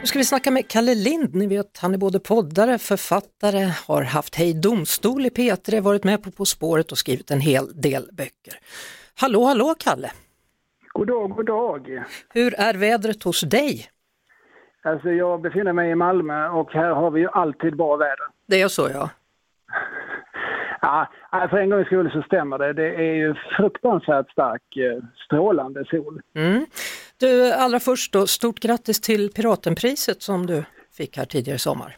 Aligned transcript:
Nu 0.00 0.06
ska 0.06 0.18
vi 0.18 0.24
snacka 0.24 0.50
med 0.50 0.68
Kalle 0.68 0.94
Lind, 0.94 1.34
ni 1.34 1.46
vet 1.46 1.78
han 1.82 1.94
är 1.94 1.98
både 1.98 2.20
poddare, 2.20 2.78
författare, 2.78 3.64
har 3.86 4.02
haft 4.02 4.34
Hej 4.34 4.54
Domstol 4.54 5.26
i 5.26 5.28
P3, 5.28 5.80
varit 5.80 6.04
med 6.04 6.22
på 6.22 6.30
På 6.30 6.44
spåret 6.44 6.92
och 6.92 6.98
skrivit 6.98 7.30
en 7.30 7.40
hel 7.40 7.80
del 7.80 8.02
böcker. 8.12 8.54
Hallå, 9.20 9.44
hallå 9.44 9.74
Kalle! 9.78 10.10
God 10.92 11.06
dag, 11.06 11.30
god 11.30 11.46
dag. 11.46 12.04
Hur 12.34 12.54
är 12.60 12.74
vädret 12.74 13.22
hos 13.22 13.40
dig? 13.40 13.86
Alltså 14.82 15.10
jag 15.10 15.42
befinner 15.42 15.72
mig 15.72 15.90
i 15.90 15.94
Malmö 15.94 16.48
och 16.48 16.72
här 16.72 16.90
har 16.90 17.10
vi 17.10 17.20
ju 17.20 17.28
alltid 17.32 17.76
bra 17.76 17.96
väder. 17.96 18.26
Det 18.46 18.62
är 18.62 18.68
så 18.68 18.88
ja. 18.92 19.10
Ja, 20.80 21.08
för 21.50 21.56
en 21.56 21.70
gångs 21.70 21.86
skull 21.86 22.10
så 22.10 22.22
stämmer 22.22 22.58
det. 22.58 22.72
Det 22.72 22.94
är 22.94 23.14
ju 23.14 23.34
fruktansvärt 23.56 24.30
stark 24.30 24.76
eh, 24.76 25.04
strålande 25.24 25.84
sol. 25.84 26.20
Mm. 26.34 26.66
Du, 27.20 27.52
allra 27.52 27.80
först 27.80 28.12
då, 28.12 28.26
stort 28.26 28.60
grattis 28.60 29.00
till 29.00 29.30
Piratenpriset 29.32 30.22
som 30.22 30.46
du 30.46 30.64
fick 30.96 31.16
här 31.16 31.24
tidigare 31.24 31.56
i 31.56 31.58
sommar. 31.58 31.96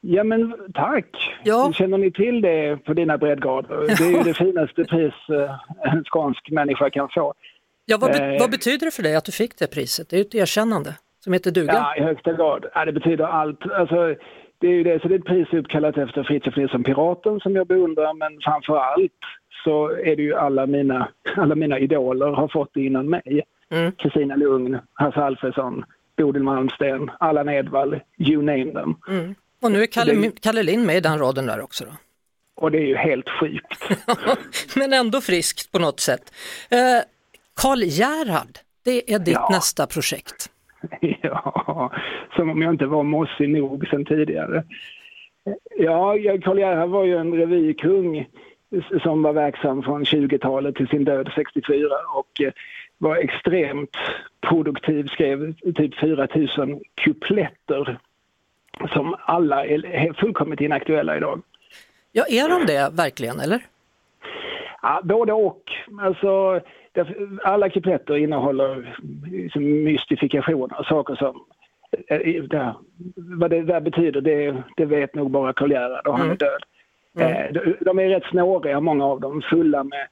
Ja 0.00 0.24
men 0.24 0.54
tack! 0.74 1.36
Ja. 1.44 1.72
Känner 1.74 1.98
ni 1.98 2.12
till 2.12 2.40
det 2.40 2.76
på 2.84 2.92
dina 2.92 3.18
breddgrader? 3.18 3.76
Det 3.98 4.04
är 4.04 4.10
ju 4.18 4.22
det 4.24 4.34
finaste 4.34 4.84
pris 4.84 5.14
eh, 5.28 5.92
en 5.94 6.04
skånsk 6.04 6.50
människa 6.50 6.90
kan 6.90 7.08
få. 7.14 7.34
Ja, 7.84 7.98
vad, 8.00 8.10
be- 8.12 8.18
Eh. 8.34 8.40
vad 8.40 8.50
betyder 8.50 8.86
det 8.86 8.90
för 8.90 9.02
dig 9.02 9.16
att 9.16 9.24
du 9.24 9.32
fick 9.32 9.58
det 9.58 9.66
priset? 9.66 10.08
Det 10.10 10.16
är 10.16 10.18
ju 10.18 10.24
ett 10.24 10.34
erkännande 10.34 10.94
som 11.24 11.32
heter 11.32 11.50
duga. 11.50 11.72
Ja, 11.72 11.96
i 11.96 12.00
högsta 12.00 12.32
grad. 12.32 12.66
Ja, 12.74 12.84
det 12.84 12.92
betyder 12.92 13.24
allt. 13.24 13.70
Alltså, 13.72 14.14
det 14.60 14.66
är 14.66 14.70
ju 14.72 14.82
det, 14.84 15.02
så 15.02 15.08
det 15.08 15.14
är 15.14 15.18
ett 15.18 15.24
pris 15.24 15.48
uppkallat 15.52 15.98
efter 15.98 16.22
Fritiof 16.24 16.56
Nilsson 16.56 16.84
Piraten 16.84 17.40
som 17.40 17.56
jag 17.56 17.66
beundrar, 17.66 18.14
men 18.14 18.38
framför 18.44 18.76
allt 18.76 19.12
så 19.64 19.88
är 19.90 20.16
det 20.16 20.22
ju 20.22 20.34
alla 20.34 20.66
mina, 20.66 21.08
alla 21.36 21.54
mina 21.54 21.78
idoler 21.78 22.26
har 22.26 22.48
fått 22.48 22.70
det 22.74 22.84
innan 22.84 23.08
mig. 23.10 23.42
Mm. 23.72 23.92
Kristina 23.92 24.36
Lugn, 24.36 24.78
Hasse 24.94 25.20
Alfredson, 25.20 25.84
Bodil 26.16 26.42
Malmsten, 26.42 27.10
Allan 27.20 27.48
Edwall, 27.48 28.00
you 28.18 28.42
name 28.42 28.72
them. 28.72 28.94
Mm. 29.08 29.34
Och 29.62 29.72
nu 29.72 29.82
är 29.82 29.86
Kalle, 29.86 30.12
Det- 30.14 30.40
Kalle 30.42 30.62
Lind 30.62 30.86
med 30.86 30.96
i 30.96 31.00
den 31.00 31.18
raden 31.18 31.46
där 31.46 31.60
också 31.60 31.84
då. 31.84 31.90
Och 32.54 32.70
det 32.70 32.78
är 32.78 32.86
ju 32.86 32.96
helt 32.96 33.28
sjukt. 33.40 33.88
Men 34.76 34.92
ändå 34.92 35.20
friskt 35.20 35.72
på 35.72 35.78
något 35.78 36.00
sätt. 36.00 36.32
Eh, 36.70 36.78
Karl 37.62 37.82
Gerhard, 37.82 38.58
det 38.84 39.12
är 39.14 39.18
ditt 39.18 39.34
Ja. 39.34 39.48
nästa 39.52 39.86
projekt. 39.86 40.50
ja, 41.22 41.92
som 42.36 42.50
om 42.50 42.62
jag 42.62 42.74
inte 42.74 42.86
var 42.86 43.02
mossig 43.02 43.48
nog 43.48 43.86
sen 43.90 44.04
tidigare. 44.04 44.64
Ja, 45.78 46.14
Karl 46.44 46.58
Gerhard 46.58 46.88
var 46.90 47.04
ju 47.04 47.16
en 47.16 47.34
revykung 47.34 48.28
som 49.02 49.22
var 49.22 49.32
verksam 49.32 49.82
från 49.82 50.04
20-talet 50.04 50.74
till 50.74 50.88
sin 50.88 51.04
död 51.04 51.30
64 51.34 51.88
och 52.14 52.40
eh, 52.40 52.52
var 52.98 53.16
extremt 53.16 53.96
produktiv, 54.40 55.06
skrev 55.08 55.54
typ 55.74 55.94
4000 55.94 56.80
kupletter 56.94 57.98
som 58.92 59.16
alla 59.20 59.66
är 59.66 60.12
fullkomligt 60.12 60.60
inaktuella 60.60 61.16
idag. 61.16 61.42
Ja, 62.12 62.24
är 62.28 62.48
de 62.48 62.66
det 62.66 62.90
verkligen 62.92 63.40
eller? 63.40 63.60
Ja, 64.82 65.00
både 65.04 65.32
och. 65.32 65.62
Alltså, 66.00 66.60
alla 67.44 67.68
kupletter 67.70 68.16
innehåller 68.16 68.96
liksom 69.30 69.84
mystifikationer, 69.84 70.82
saker 70.88 71.14
som... 71.14 71.44
eh, 72.08 72.42
Det, 72.42 72.74
vad 73.16 73.50
det 73.50 73.62
där 73.62 73.80
betyder, 73.80 74.20
det, 74.20 74.62
det 74.76 74.84
vet 74.84 75.14
nog 75.14 75.30
bara 75.30 75.52
Karl 75.52 75.70
Gerhard 75.72 76.06
och 76.06 76.18
han 76.18 76.30
är 76.30 76.36
död. 76.36 76.62
Eh, 77.18 77.52
de- 77.52 77.76
De 77.80 77.98
är 77.98 78.08
rätt 78.08 78.24
snåriga, 78.30 78.80
många 78.80 79.04
av 79.04 79.20
dem, 79.20 79.42
fulla 79.50 79.84
med 79.84 80.06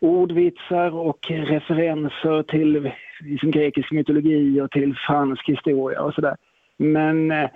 ordvitsar 0.00 0.94
och 0.94 1.30
referenser 1.30 2.42
till 2.42 2.92
liksom, 3.20 3.50
grekisk 3.50 3.92
mytologi 3.92 4.60
och 4.60 4.70
till 4.70 4.94
fransk 5.06 5.48
historia 5.48 6.02
och 6.02 6.14
sådär. 6.14 6.36
Men 6.76 7.30
eh, 7.30 7.50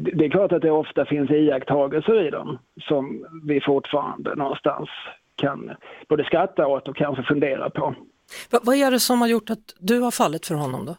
det 0.00 0.24
är 0.24 0.30
klart 0.30 0.52
att 0.52 0.62
det 0.62 0.70
ofta 0.70 1.04
finns 1.04 1.30
iakttagelser 1.30 2.26
i 2.26 2.30
dem 2.30 2.58
som 2.88 3.26
vi 3.44 3.60
fortfarande 3.60 4.34
någonstans 4.34 4.88
kan 5.36 5.70
både 6.08 6.24
skratta 6.24 6.66
åt 6.66 6.88
och 6.88 6.96
kanske 6.96 7.22
fundera 7.22 7.70
på. 7.70 7.94
Va, 8.52 8.58
vad 8.62 8.76
är 8.76 8.90
det 8.90 9.00
som 9.00 9.20
har 9.20 9.28
gjort 9.28 9.50
att 9.50 9.74
du 9.78 10.00
har 10.00 10.10
fallit 10.10 10.46
för 10.46 10.54
honom 10.54 10.86
då? 10.86 10.96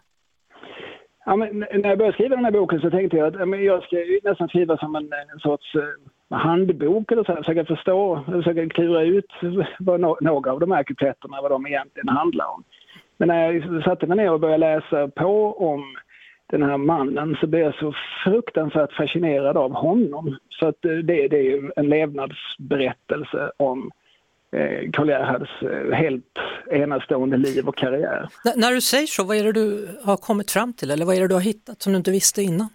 Ja, 1.25 1.35
när 1.35 1.89
jag 1.89 1.97
började 1.97 2.13
skriva 2.13 2.35
den 2.35 2.45
här 2.45 2.51
boken 2.51 2.81
så 2.81 2.89
tänkte 2.89 3.17
jag 3.17 3.27
att 3.27 3.39
ja, 3.39 3.45
men 3.45 3.63
jag 3.63 3.83
ska 3.83 3.95
ju 3.95 4.19
nästan 4.23 4.47
skriva 4.47 4.77
som 4.77 4.95
en, 4.95 5.09
en 5.33 5.39
sorts 5.39 5.75
eh, 5.75 5.81
handbok 6.29 7.11
eller 7.11 7.23
så 7.23 7.31
här, 7.31 7.37
försöka 7.43 7.65
förstå, 7.65 8.23
försöka 8.25 8.69
klura 8.69 9.01
ut 9.03 9.31
vad 9.79 9.99
no, 9.99 10.17
några 10.21 10.51
av 10.51 10.59
de 10.59 10.71
här 10.71 10.83
kupletterna, 10.83 11.41
vad 11.41 11.51
de 11.51 11.67
egentligen 11.67 12.09
handlar 12.09 12.45
om. 12.45 12.63
Men 13.17 13.27
när 13.27 13.51
jag 13.51 13.83
satte 13.83 14.07
mig 14.07 14.17
ner 14.17 14.31
och 14.31 14.39
började 14.39 14.79
läsa 14.79 15.07
på 15.07 15.57
om 15.71 15.95
den 16.51 16.63
här 16.63 16.77
mannen 16.77 17.37
så 17.41 17.47
blev 17.47 17.61
jag 17.61 17.75
så 17.75 17.93
fruktansvärt 18.23 18.93
fascinerad 18.93 19.57
av 19.57 19.73
honom. 19.73 20.37
Så 20.49 20.67
att 20.67 20.85
eh, 20.85 20.91
det, 20.91 21.27
det 21.27 21.37
är 21.37 21.43
ju 21.43 21.71
en 21.75 21.89
levnadsberättelse 21.89 23.51
om 23.57 23.91
eh, 24.51 24.91
Karl 24.93 25.09
Gerhards 25.09 25.61
eh, 25.61 25.93
helt 25.97 26.23
enastående 26.71 27.37
liv 27.37 27.67
och 27.67 27.75
karriär. 27.77 28.29
N- 28.45 28.53
när 28.55 28.71
du 28.71 28.81
säger 28.81 29.07
så, 29.07 29.23
vad 29.23 29.37
är 29.37 29.43
det 29.43 29.51
du 29.51 29.87
har 30.03 30.17
kommit 30.17 30.51
fram 30.51 30.73
till 30.73 30.91
eller 30.91 31.05
vad 31.05 31.15
är 31.15 31.21
det 31.21 31.27
du 31.27 31.33
har 31.33 31.41
hittat 31.41 31.81
som 31.81 31.93
du 31.93 31.97
inte 31.97 32.11
visste 32.11 32.41
innan? 32.41 32.69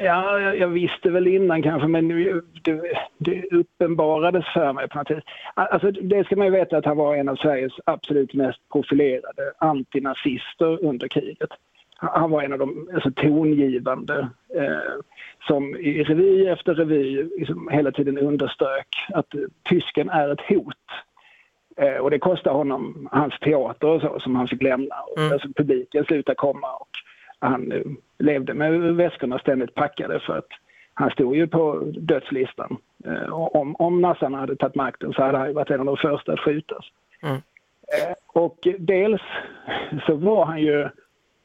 Ja, 0.00 0.40
jag, 0.40 0.68
visste 0.68 1.10
väl 1.10 1.26
innan 1.26 1.62
kanske, 1.62 1.88
men 1.88 2.08
nu- 2.08 2.42
det, 2.64 2.80
det 3.18 3.44
uppenbarades 3.50 4.44
för 4.54 4.72
mig 4.72 4.88
på 4.88 4.98
något 4.98 5.10
vis. 5.10 5.24
Alltså, 5.54 5.90
det 5.90 6.24
ska 6.24 6.36
man 6.36 6.46
ju 6.46 6.52
veta 6.52 6.76
att 6.76 6.84
han 6.84 6.96
var 6.96 7.16
en 7.16 7.28
av 7.28 7.36
Sveriges 7.36 7.72
absolut 7.86 8.34
mest 8.34 8.58
profilerade 8.72 9.52
antinazister 9.58 10.84
under 10.84 11.08
kriget. 11.08 11.50
Han 11.96 12.30
var 12.30 12.42
en 12.42 12.52
av 12.52 12.58
de 12.58 12.88
alltså, 12.94 13.10
tongivande 13.10 14.28
eh, 14.54 15.00
som 15.46 15.76
i 15.76 16.02
revy 16.02 16.46
efter 16.46 16.74
revy 16.74 17.22
liksom, 17.38 17.68
hela 17.72 17.92
tiden 17.92 18.18
underströk 18.18 18.88
att 19.14 19.34
tysken 19.68 20.08
är 20.10 20.28
ett 20.28 20.48
hot. 20.48 20.76
Eh, 21.76 21.96
och 21.96 22.10
det 22.10 22.18
kostade 22.18 22.56
honom 22.56 23.08
hans 23.12 23.38
teater 23.40 23.88
och 23.88 24.00
så 24.00 24.20
som 24.20 24.36
han 24.36 24.48
fick 24.48 24.62
lämna. 24.62 24.96
Mm. 25.16 25.32
alltså, 25.32 25.48
publiken 25.56 26.04
slutade 26.04 26.36
komma 26.36 26.68
han 27.42 27.72
eh, 27.72 27.82
levde 28.18 28.54
med 28.54 28.80
väskorna 28.96 29.38
ständigt 29.38 29.74
packade 29.74 30.20
för 30.20 30.38
att 30.38 30.48
han 30.94 31.10
stod 31.10 31.36
ju 31.36 31.46
på 31.46 31.80
dödslistan. 31.84 32.76
Eh, 33.04 33.32
om, 33.32 33.76
om 33.76 34.00
nassarna 34.00 34.38
hade 34.38 34.56
tagit 34.56 34.74
makten 34.74 35.12
så 35.12 35.22
hade 35.22 35.38
han 35.38 35.54
varit 35.54 35.70
en 35.70 35.80
av 35.80 35.86
de 35.86 35.96
första 35.96 36.32
att 36.32 36.40
skjutas. 36.40 36.84
Mm. 37.22 37.34
Eh, 37.34 38.14
och 38.26 38.68
dels 38.78 39.22
så 40.06 40.14
var 40.14 40.44
han 40.44 40.60
ju, 40.60 40.88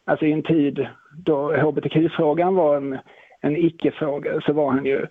alltså 0.06 0.26
i 0.26 0.32
en 0.32 0.44
tid 0.44 0.88
då 1.18 1.52
hbtq-frågan 1.52 2.56
var 2.56 2.78
en, 2.78 2.98
en 3.42 3.58
icke-fråga 3.58 4.42
så 4.42 4.54
var 4.54 4.72
han 4.72 4.86
ju 4.86 5.06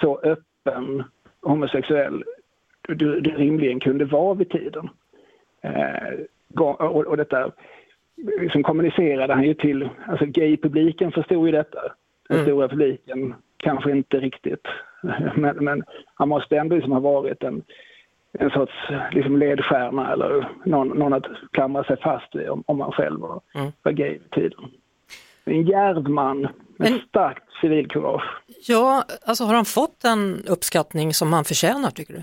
så 0.00 0.18
öppen 0.18 1.04
homosexuell 1.42 2.24
du, 2.88 3.20
du 3.20 3.30
rimligen 3.30 3.80
kunde 3.80 4.04
vara 4.04 4.34
vid 4.34 4.50
tiden. 4.50 4.88
Eh, 5.62 6.20
och, 6.60 7.06
och 7.06 7.16
detta 7.16 7.50
liksom 8.40 8.62
kommunicerade 8.62 9.34
han 9.34 9.42
ju 9.44 9.54
till, 9.54 9.88
alltså 10.08 10.26
gay-publiken 10.26 11.12
förstod 11.12 11.46
ju 11.46 11.52
detta. 11.52 11.80
Den 12.28 12.36
Mm. 12.38 12.46
stora 12.46 12.68
publiken 12.68 13.34
kanske 13.56 13.90
inte 13.90 14.16
riktigt. 14.16 14.66
Men, 15.36 15.56
men 15.64 15.84
han 16.14 16.28
måste 16.28 16.56
ändå 16.56 16.74
liksom 16.76 16.92
ha 16.92 17.00
varit 17.00 17.42
en, 17.42 17.62
en 18.38 18.50
sorts 18.50 18.72
liksom 19.12 19.36
ledstjärna 19.38 20.12
eller 20.12 20.48
någon, 20.64 20.88
någon 20.88 21.12
att 21.12 21.26
klamra 21.52 21.84
sig 21.84 21.96
fast 21.96 22.34
vid 22.34 22.48
om, 22.50 22.64
om 22.66 22.78
man 22.78 22.92
själv 22.92 23.20
var, 23.20 23.40
Mm. 23.54 23.72
var 23.82 23.92
gay 23.92 24.10
vid 24.12 24.30
tiden. 24.30 24.60
En 25.44 25.62
djärv 25.66 26.08
man 26.08 26.40
med 26.40 26.50
Men- 26.76 27.00
starkt 27.08 27.42
civilkurage. 27.60 28.22
Ja, 28.68 29.04
alltså 29.26 29.44
har 29.44 29.54
han 29.54 29.64
fått 29.64 30.00
den 30.02 30.36
uppskattning 30.48 31.14
som 31.14 31.32
han 31.32 31.44
förtjänar 31.44 31.90
tycker 31.90 32.14
du? 32.14 32.22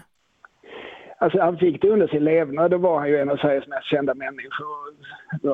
Alltså 1.20 1.40
han 1.40 1.58
fick 1.58 1.82
det 1.82 1.90
under 1.90 2.08
sin 2.08 2.24
levnad, 2.24 2.72
då 2.72 2.78
var 2.78 3.00
han 3.00 3.10
ju 3.10 3.18
en 3.18 3.30
av 3.30 3.38
Sveriges 3.38 3.68
mest 3.68 3.86
kända 3.86 4.14
människor. 4.14 4.94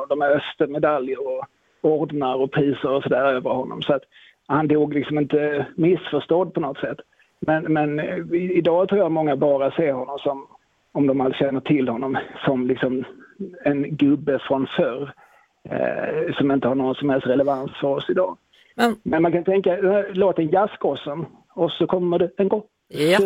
De 0.10 0.22
här 0.22 0.32
Östermedaljer 0.32 1.28
och 1.28 1.46
ordnar 1.82 2.36
och 2.36 2.52
priser 2.52 2.90
och 2.90 3.04
sådär 3.04 3.26
över 3.26 3.50
honom. 3.50 3.82
Så 3.82 3.94
att 3.94 4.04
han 4.48 4.68
dog 4.68 4.94
liksom 4.94 5.20
inte 5.20 5.66
missförstådd 5.76 6.54
på 6.54 6.60
något 6.60 6.78
sätt. 6.78 6.98
Men, 7.40 7.64
men 7.64 8.00
eh, 8.00 8.34
idag 8.34 8.90
tror 8.90 9.02
jag 9.02 9.12
många 9.12 9.36
bara 9.36 9.72
ser 9.72 9.94
honom 9.94 10.20
som, 10.20 10.48
om 10.92 11.08
de 11.08 11.22
alls 11.22 11.38
känner 11.38 11.60
till 11.60 11.90
honom, 11.90 12.18
som 12.46 12.68
liksom 12.68 13.04
en 13.64 13.96
gubbe 13.96 14.40
från 14.40 14.68
förr. 14.78 15.14
Eh, 15.70 16.34
som 16.34 16.52
inte 16.52 16.68
har 16.68 16.76
någon 16.76 16.96
som 16.96 17.10
helst 17.10 17.28
relevans 17.28 17.72
för 17.82 17.88
oss 17.88 18.10
idag. 18.10 18.38
Men, 18.76 18.96
Men 19.04 19.22
man 19.22 19.32
kan 19.32 19.44
tänka, 19.44 19.72
här 19.72 20.14
låten 20.14 20.50
Jazzgossen 20.50 21.26
och 21.54 21.72
så 21.72 21.88
kommer 21.88 22.20
det 22.20 22.30
en 22.38 22.50
gosse 22.50 22.68
Ja. 22.88 23.20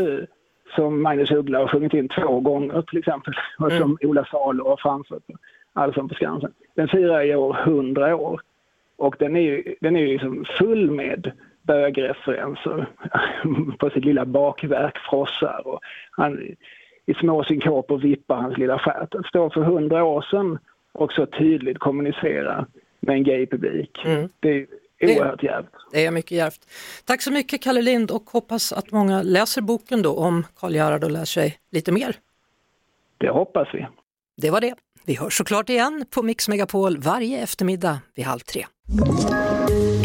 Som 0.77 1.01
Magnus 1.01 1.31
Uggla 1.31 1.59
har 1.59 1.67
sjungit 1.67 1.93
in 1.93 2.09
två 2.09 2.39
gånger 2.39 2.81
till 2.81 2.99
exempel 2.99 3.33
och 3.59 3.71
som 3.71 3.97
Ola 4.01 4.25
Salo 4.25 4.69
har 4.69 4.77
framfört 4.77 5.27
på 5.27 5.33
Allsång 5.73 6.09
på 6.09 6.15
Skansen. 6.15 6.51
Den 6.75 6.87
firar 6.87 7.21
i 7.21 7.35
år 7.35 7.57
100 7.63 8.15
år 8.15 8.41
och 8.97 9.15
den 9.19 9.35
är 9.35 9.41
ju, 9.41 9.75
den 9.81 9.95
är 9.95 9.99
ju 9.99 10.07
liksom 10.07 10.45
full 10.57 10.91
med 10.91 11.31
bögreferenser 11.61 12.85
på 13.79 13.89
sitt 13.89 14.05
lilla 14.05 14.25
bakverk 14.25 14.97
Frossar 14.97 15.67
och 15.67 15.79
han 16.11 16.55
i 17.05 17.13
små 17.13 17.43
synkoper 17.43 17.97
vippar 17.97 18.35
hans 18.35 18.57
lilla 18.57 18.79
stjärt. 18.79 19.15
Att 19.15 19.25
stå 19.25 19.49
för 19.49 19.61
100 19.61 20.03
år 20.03 20.21
sedan 20.21 20.57
och 20.91 21.13
så 21.13 21.25
tydligt 21.25 21.79
kommunicera 21.79 22.65
med 22.99 23.15
en 23.15 23.23
gay-publik. 23.23 24.01
Det 24.39 24.49
är 24.49 24.65
oerhört 25.01 25.43
djärvt. 25.43 25.69
Det 25.91 26.05
är 26.05 26.11
mycket 26.11 26.31
djärvt. 26.31 26.59
Tack 27.05 27.21
så 27.21 27.31
mycket 27.31 27.61
Kalle 27.61 27.81
Lind 27.81 28.11
och 28.11 28.29
hoppas 28.29 28.71
att 28.73 28.91
många 28.91 29.21
läser 29.21 29.61
boken 29.61 30.01
då 30.01 30.15
om 30.17 30.45
Karl 30.59 30.75
Gerhard 30.75 31.03
och 31.03 31.11
lär 31.11 31.25
sig 31.25 31.57
lite 31.71 31.91
mer. 31.91 32.15
Det 33.17 33.29
hoppas 33.29 33.67
vi. 33.73 33.87
Det 34.37 34.49
var 34.49 34.61
det. 34.61 34.75
Vi 35.05 35.15
hörs 35.15 35.37
såklart 35.37 35.69
igen 35.69 36.05
på 36.09 36.23
Mix 36.23 36.47
Megapol 36.47 36.97
varje 36.97 37.39
eftermiddag 37.43 37.99
vid 38.15 38.25
halv 38.25 38.39
tre. 38.39 38.65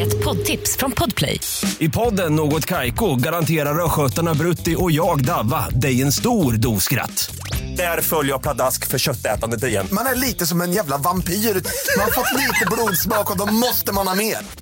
Ett 0.00 0.24
poddtips 0.24 0.76
från 0.76 0.92
Podplay. 0.92 1.40
I 1.78 1.88
podden 1.88 2.34
Något 2.36 2.66
Kaiko 2.66 3.16
garanterar 3.16 3.84
östgötarna 3.84 4.34
Brutti 4.34 4.76
och 4.78 4.90
jag, 4.90 5.24
Davva, 5.24 5.68
dig 5.68 6.02
en 6.02 6.12
stor 6.12 6.52
dos 6.52 6.84
skratt. 6.84 7.34
Där 7.76 8.00
följer 8.00 8.32
jag 8.32 8.42
pladask 8.42 8.86
för 8.86 8.98
köttätandet 8.98 9.64
igen. 9.64 9.86
Man 9.92 10.06
är 10.06 10.14
lite 10.14 10.46
som 10.46 10.60
en 10.60 10.72
jävla 10.72 10.96
vampyr. 10.96 11.32
Man 11.32 12.04
har 12.04 12.10
fått 12.10 12.40
lite 12.40 12.66
blodsmak 12.70 13.30
och 13.30 13.38
då 13.38 13.54
måste 13.54 13.94
man 13.94 14.08
ha 14.08 14.14
mer. 14.14 14.61